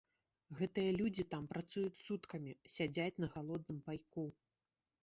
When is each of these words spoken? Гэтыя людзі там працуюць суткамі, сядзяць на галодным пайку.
Гэтыя 0.61 0.95
людзі 1.01 1.25
там 1.33 1.43
працуюць 1.53 2.01
суткамі, 2.07 2.57
сядзяць 2.79 3.15
на 3.27 3.31
галодным 3.37 3.79
пайку. 3.89 4.27